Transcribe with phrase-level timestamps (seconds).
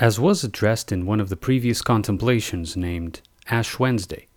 [0.00, 4.28] As was addressed in one of the previous contemplations named Ash Wednesday,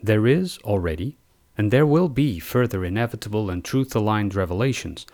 [0.00, 1.18] there is already,
[1.58, 5.04] and there will be further inevitable and truth aligned revelations,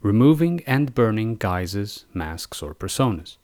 [0.00, 3.36] removing and burning guises, masks, or personas.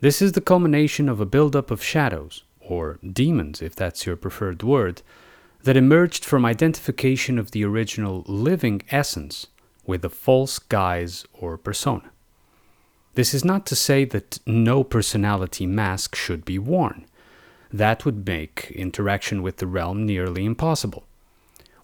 [0.00, 4.62] This is the culmination of a buildup of shadows, or demons if that's your preferred
[4.62, 5.00] word,
[5.62, 9.46] that emerged from identification of the original living essence
[9.86, 12.10] with a false guise or persona.
[13.16, 17.06] This is not to say that no personality mask should be worn.
[17.72, 21.04] That would make interaction with the realm nearly impossible.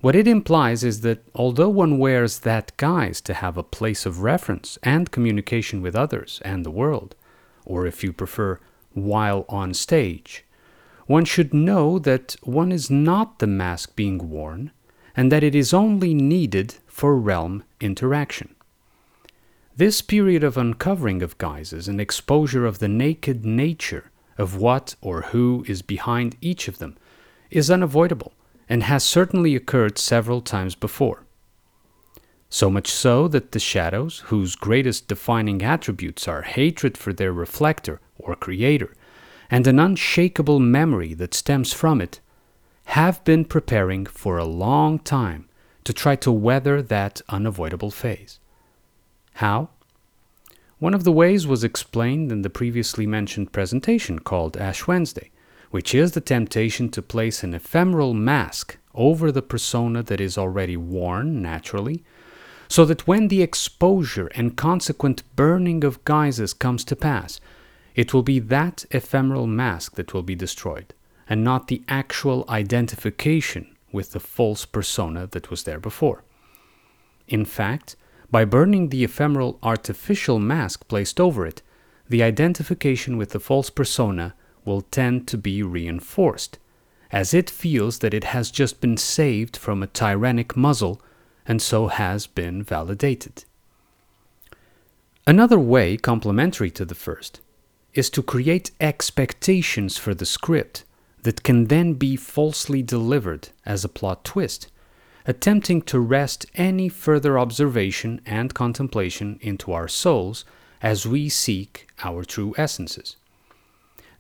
[0.02, 4.20] What it implies is that although one wears that guise to have a place of
[4.20, 7.14] reference and communication with others and the world,
[7.64, 8.60] or if you prefer,
[8.92, 10.44] while on stage,
[11.06, 14.70] one should know that one is not the mask being worn
[15.16, 18.55] and that it is only needed for realm interaction.
[19.84, 25.22] This period of uncovering of guises and exposure of the naked nature of what or
[25.22, 26.96] who is behind each of them
[27.50, 28.33] is unavoidable
[28.69, 31.25] and has certainly occurred several times before.
[32.48, 38.00] So much so that the shadows, whose greatest defining attributes are hatred for their reflector
[38.20, 38.94] or creator,
[39.50, 42.20] and an unshakable memory that stems from it,
[42.84, 45.48] have been preparing for a long time
[45.83, 48.38] to try to weather that unavoidable phase.
[49.34, 49.70] How?
[50.78, 55.30] One of the ways was explained in the previously mentioned presentation called Ash Wednesday,
[55.70, 60.77] which is the temptation to place an ephemeral mask over the persona that is already
[60.77, 62.05] worn naturally,
[62.69, 67.41] so that when the exposure and consequent burning of guises comes to pass,
[67.94, 70.94] it will be that ephemeral mask that will be destroyed,
[71.28, 76.25] and not the actual identification with the false persona that was there before.
[77.28, 77.97] In fact,
[78.33, 81.61] by burning the ephemeral artificial mask placed over it,
[82.08, 86.58] the identification with the false persona will tend to be reinforced,
[87.10, 91.00] as it feels that it has just been saved from a tyrannic muzzle
[91.47, 93.44] and so has been validated.
[95.26, 97.41] Another way, complementary to the first,
[97.93, 100.84] is to create expectations for the script
[101.22, 104.72] that can then be falsely delivered as a plot twist
[105.27, 110.44] attempting to wrest any further observation and contemplation into our souls
[110.81, 113.16] as we seek our true essences.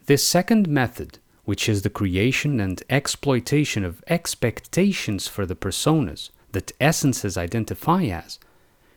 [0.06, 6.72] This second method, which is the creation and exploitation of expectations for the personas that
[6.80, 8.38] essences identify as,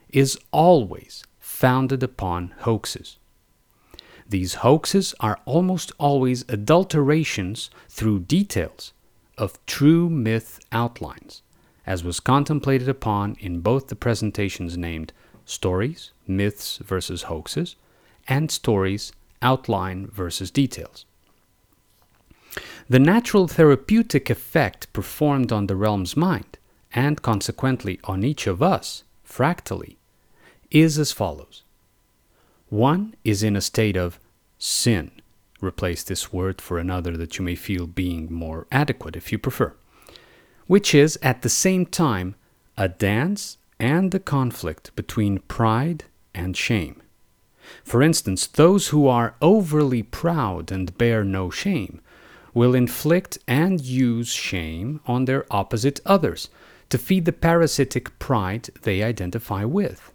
[0.10, 3.18] is always founded upon hoaxes.
[4.28, 8.94] These hoaxes are almost always adulterations through details
[9.38, 11.42] of true myth outlines
[11.86, 15.14] as was contemplated upon in both the presentations named
[15.46, 17.76] Stories, Myths versus Hoaxes,
[18.28, 21.06] and Stories, Outline versus Details.
[22.90, 26.58] The natural therapeutic effect performed on the realm's mind,
[26.94, 29.98] and consequently on each of us, fractally,
[30.72, 31.64] is as follows.
[32.70, 34.20] One is in a state of
[34.58, 35.12] sin.
[35.62, 39.76] Replace this word for another that you may feel being more adequate if you prefer
[40.68, 42.36] which is at the same time
[42.78, 47.02] a dance and a conflict between pride and shame.
[47.84, 52.02] For instance, those who are overly proud and bear no shame
[52.54, 56.50] will inflict and use shame on their opposite others
[56.90, 60.12] to feed the parasitic pride they identify with.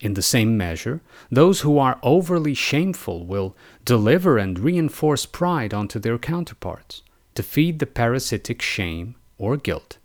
[0.00, 1.00] In the same measure,
[1.30, 7.02] those who are overly shameful will deliver and reinforce pride onto their counterparts
[7.34, 9.98] to feed the parasitic shame or guilt.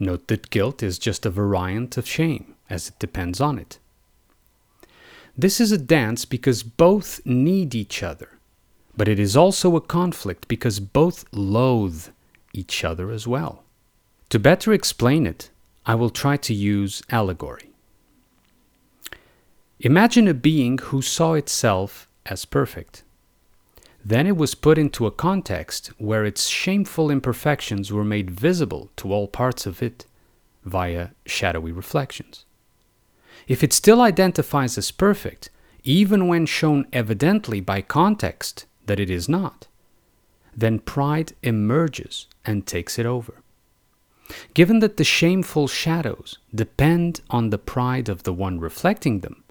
[0.00, 3.78] Note that guilt is just a variant of shame, as it depends on it.
[5.36, 8.38] This is a dance because both need each other,
[8.96, 12.08] but it is also a conflict because both loathe
[12.52, 13.62] each other as well.
[14.30, 15.50] To better explain it,
[15.86, 17.70] I will try to use allegory.
[19.80, 23.02] Imagine a being who saw itself as perfect.
[24.04, 29.12] Then it was put into a context where its shameful imperfections were made visible to
[29.12, 30.06] all parts of it
[30.64, 32.44] via shadowy reflections.
[33.46, 35.50] If it still identifies as perfect,
[35.82, 39.66] even when shown evidently by context that it is not,
[40.56, 43.42] then pride emerges and takes it over.
[44.54, 49.42] Given that the shameful shadows depend on the pride of the one reflecting them,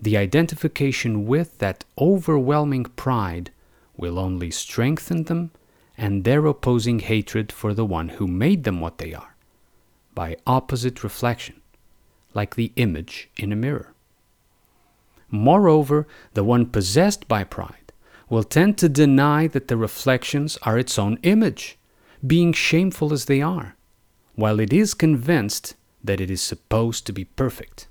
[0.00, 3.50] the identification with that overwhelming pride
[3.96, 5.50] will only strengthen them
[5.96, 9.36] and their opposing hatred for the one who made them what they are,
[10.14, 11.60] by opposite reflection,
[12.34, 13.92] like the image in a mirror.
[15.30, 17.92] Moreover, the one possessed by pride
[18.28, 21.78] will tend to deny that the reflections are its own image,
[22.26, 23.76] being shameful as they are,
[24.34, 27.86] while it is convinced that it is supposed to be perfect.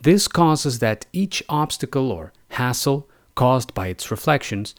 [0.00, 4.74] This causes that each obstacle or hassle caused by its reflections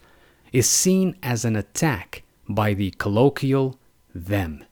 [0.54, 3.76] is seen as an attack by the colloquial
[4.14, 4.64] them.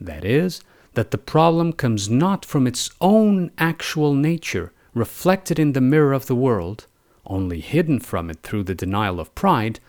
[0.00, 0.62] That is,
[0.94, 6.26] that the problem comes not from its own actual nature reflected in the mirror of
[6.26, 6.86] the world,
[7.26, 9.80] only hidden from it through the denial of pride,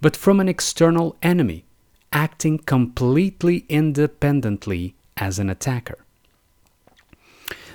[0.00, 1.66] but from an external enemy
[2.10, 5.98] acting completely independently as an attacker.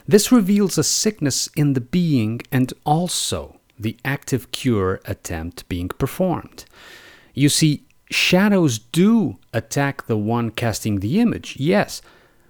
[0.08, 6.66] This reveals a sickness in the being and also the active cure attempt being performed.
[7.34, 12.02] You see, shadows do attack the one casting the image, yes,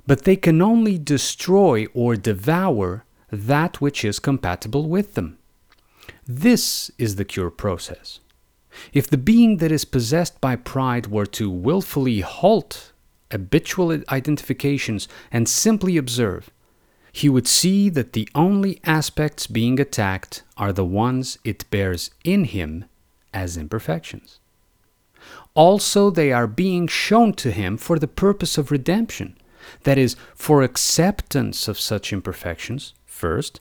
[0.08, 5.38] but they can only destroy or devour that which is compatible with them.
[6.26, 8.20] This is the cure process.
[8.94, 12.92] If the being that is possessed by pride were to willfully halt
[13.32, 16.50] habitual identifications and simply observe,
[17.12, 22.46] he would see that the only aspects being attacked are the ones it bears in
[22.46, 22.86] him
[23.34, 24.40] as imperfections.
[25.54, 29.38] Also, they are being shown to him for the purpose of redemption,
[29.84, 33.60] that is, for acceptance of such imperfections, first,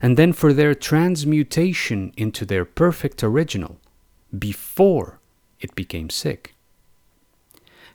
[0.00, 3.78] and then for their transmutation into their perfect original,
[4.36, 5.20] before
[5.60, 6.54] it became sick.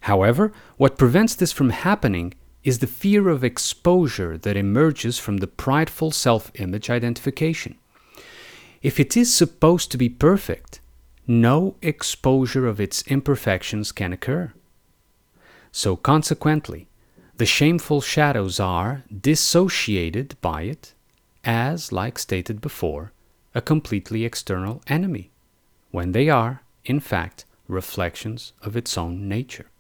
[0.02, 2.34] However, what prevents this from happening
[2.70, 7.74] is the fear of exposure that emerges from the prideful self image identification.
[8.84, 10.80] If it is supposed to be perfect,
[11.26, 14.54] no exposure of its imperfections can occur.
[15.72, 16.88] So, consequently,
[17.38, 20.94] the shameful shadows are dissociated by it
[21.44, 23.14] as, like stated before,
[23.56, 25.32] a completely external enemy,
[25.90, 29.72] when they are, in fact, reflections of its own nature.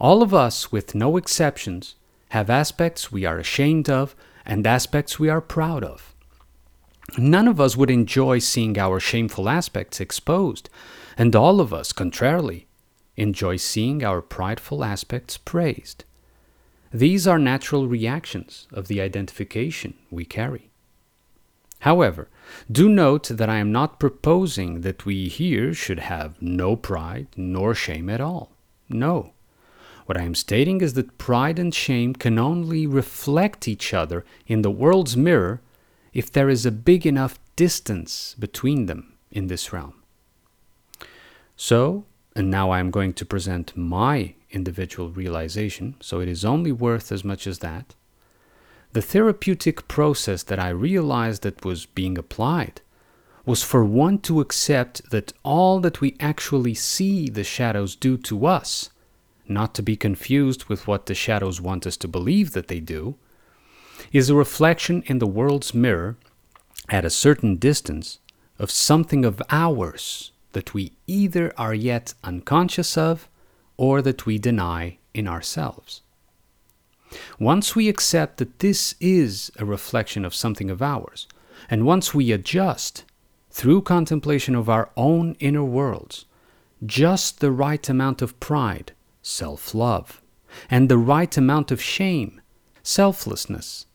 [0.00, 1.96] All of us, with no exceptions,
[2.30, 4.14] have aspects we are ashamed of
[4.46, 6.14] and aspects we are proud of.
[7.16, 10.68] None of us would enjoy seeing our shameful aspects exposed,
[11.16, 12.66] and all of us, contrarily,
[13.16, 16.04] enjoy seeing our prideful aspects praised.
[16.92, 20.70] These are natural reactions of the identification we carry.
[21.80, 22.28] However,
[22.70, 27.74] do note that I am not proposing that we here should have no pride nor
[27.74, 28.52] shame at all.
[28.88, 29.32] No.
[30.08, 34.62] What I am stating is that pride and shame can only reflect each other in
[34.62, 35.60] the world's mirror
[36.14, 40.02] if there is a big enough distance between them in this realm.
[41.56, 46.72] So, and now I am going to present my individual realization, so it is only
[46.72, 47.94] worth as much as that.
[48.94, 52.80] The therapeutic process that I realized that was being applied
[53.44, 58.46] was for one to accept that all that we actually see the shadows do to
[58.46, 58.88] us
[59.48, 63.16] not to be confused with what the shadows want us to believe that they do,
[64.12, 66.16] is a reflection in the world's mirror
[66.88, 68.18] at a certain distance
[68.58, 73.28] of something of ours that we either are yet unconscious of
[73.76, 76.02] or that we deny in ourselves.
[77.38, 81.26] Once we accept that this is a reflection of something of ours,
[81.70, 83.04] and once we adjust,
[83.50, 86.26] through contemplation of our own inner worlds,
[86.84, 88.92] just the right amount of pride
[89.28, 90.22] self love,
[90.70, 92.40] and the right amount of shame,
[92.82, 93.86] selflessness,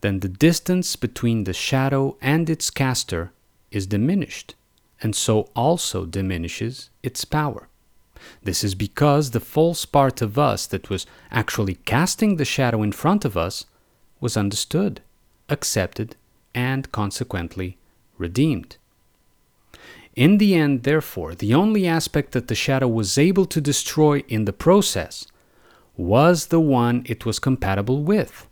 [0.00, 3.32] then the distance between the shadow and its caster
[3.70, 4.54] is diminished,
[5.02, 7.68] and so also diminishes its power.
[8.42, 12.92] This is because the false part of us that was actually casting the shadow in
[12.92, 13.66] front of us
[14.20, 15.02] was understood,
[15.50, 16.16] accepted,
[16.54, 17.76] and consequently
[18.16, 18.78] redeemed.
[20.16, 24.44] In the end, therefore, the only aspect that the shadow was able to destroy in
[24.44, 25.26] the process
[25.96, 28.48] was the one it was compatible with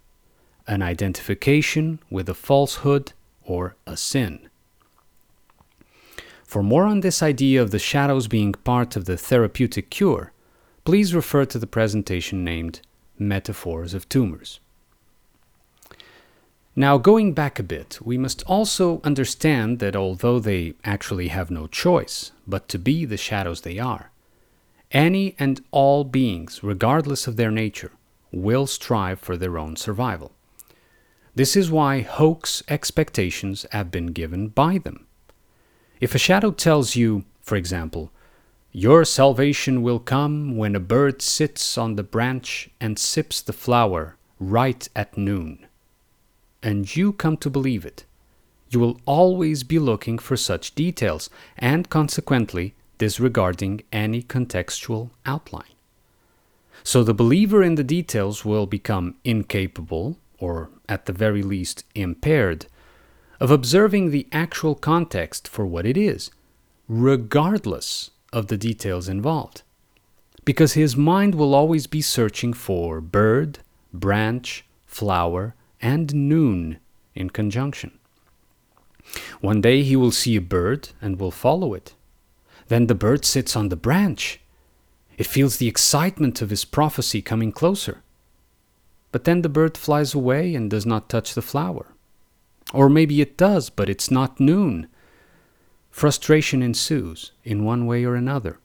[0.66, 3.12] an identification with a falsehood
[3.45, 4.49] or a sin.
[6.45, 10.33] For more on this idea of the shadows being part of the therapeutic cure,
[10.85, 12.81] please refer to the presentation named
[13.19, 14.61] Metaphors of Tumors.
[16.75, 21.67] Now, going back a bit, we must also understand that although they actually have no
[21.67, 24.11] choice but to be the shadows they are,
[24.91, 27.93] any and all beings, regardless of their nature,
[28.31, 30.33] will strive for their own survival.
[31.35, 35.07] This is why hoax expectations have been given by them.
[36.00, 38.11] If a shadow tells you, for example,
[38.71, 44.17] your salvation will come when a bird sits on the branch and sips the flower
[44.38, 45.67] right at noon
[46.62, 48.04] and you come to believe it,
[48.71, 51.28] you will always be looking for such details
[51.59, 55.75] and consequently disregarding any contextual outline.
[56.85, 62.66] So the believer in the details will become incapable, or at the very least impaired,
[63.40, 66.31] of observing the actual context for what it is,
[66.88, 69.62] regardless of the details involved.
[70.45, 73.61] Because his mind will always be searching for bird,
[73.92, 76.79] branch, flower, and noon
[77.15, 77.99] in conjunction.
[79.41, 81.95] One day he will see a bird and will follow it.
[82.69, 84.41] Then the bird sits on the branch
[85.19, 88.03] it feels the excitement of his prophecy coming closer.
[89.11, 91.95] But then the bird flies away and does not touch the flower.
[92.73, 94.89] Or maybe it does, but it's not noon.
[95.91, 98.59] Frustration ensues in one way or another.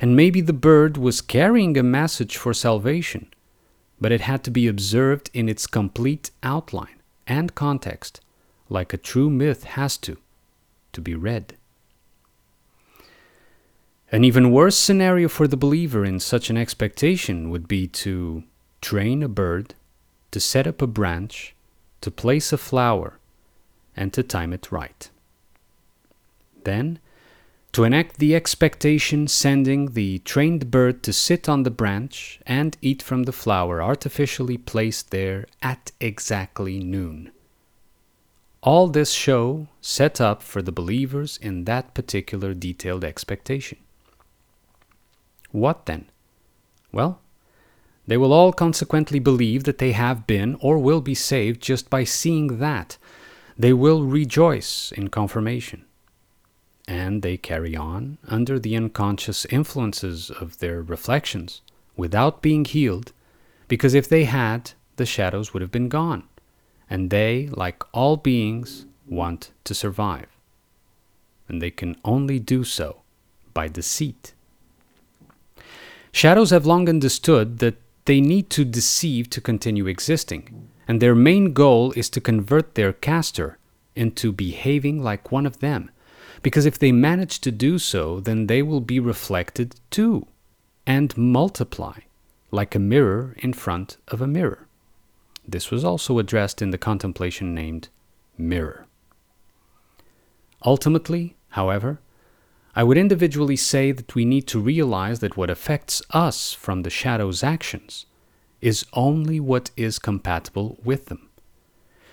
[0.00, 3.32] And maybe the bird was carrying a message for salvation,
[4.00, 8.20] but it had to be observed in its complete outline and context,
[8.68, 10.16] like a true myth has to,
[10.92, 11.54] to be read.
[14.12, 18.42] An even worse scenario for the believer in such an expectation would be to
[18.80, 19.74] train a bird,
[20.32, 21.54] to set up a branch,
[22.00, 23.18] to place a flower,
[23.96, 25.10] and to time it right.
[26.64, 26.98] Then,
[27.72, 33.02] to enact the expectation, sending the trained bird to sit on the branch and eat
[33.02, 37.30] from the flower artificially placed there at exactly noon.
[38.62, 43.78] All this show set up for the believers in that particular detailed expectation.
[45.52, 46.06] What then?
[46.92, 47.20] Well,
[48.06, 52.02] they will all consequently believe that they have been or will be saved just by
[52.02, 52.98] seeing that.
[53.56, 55.84] They will rejoice in confirmation.
[56.90, 61.60] And they carry on under the unconscious influences of their reflections
[61.96, 63.12] without being healed,
[63.68, 66.24] because if they had, the shadows would have been gone.
[66.90, 70.26] And they, like all beings, want to survive.
[71.48, 73.02] And they can only do so
[73.54, 74.34] by deceit.
[76.10, 81.52] Shadows have long understood that they need to deceive to continue existing, and their main
[81.52, 83.58] goal is to convert their caster
[83.94, 85.88] into behaving like one of them.
[86.42, 90.26] Because if they manage to do so, then they will be reflected too,
[90.86, 92.00] and multiply,
[92.50, 94.66] like a mirror in front of a mirror.
[95.46, 97.88] This was also addressed in the contemplation named
[98.38, 98.86] Mirror.
[100.64, 102.00] Ultimately, however,
[102.74, 106.90] I would individually say that we need to realize that what affects us from the
[106.90, 108.06] shadow's actions
[108.60, 111.28] is only what is compatible with them.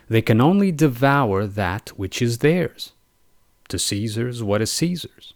[0.10, 2.94] They can only devour that which is theirs.
[3.70, 5.34] To Caesar's, what is Caesar's?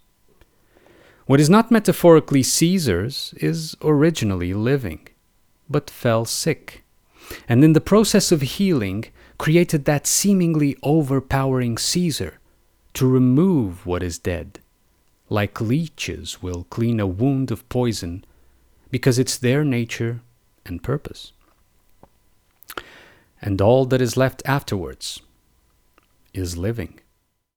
[1.26, 5.08] What is not metaphorically Caesar's is originally living,
[5.70, 6.84] but fell sick,
[7.48, 9.06] and in the process of healing
[9.38, 12.40] created that seemingly overpowering Caesar
[12.94, 14.60] to remove what is dead
[15.32, 18.26] like leeches, will clean a wound of poison
[18.92, 20.20] because it's their nature
[20.66, 21.32] and purpose.
[23.42, 25.22] And all that is left afterwards
[26.34, 27.00] is living.